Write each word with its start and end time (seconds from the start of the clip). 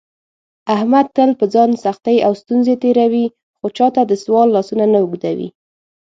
احمد 0.75 1.05
تل 1.15 1.29
په 1.39 1.45
ځان 1.53 1.71
سختې 1.85 2.15
او 2.25 2.33
ستونزې 2.41 2.75
تېروي، 2.83 3.25
خو 3.59 3.67
چاته 3.77 4.01
دسوال 4.11 4.47
لاسونه 4.55 4.85
نه 4.93 4.99
اوږدوي. 5.03 5.49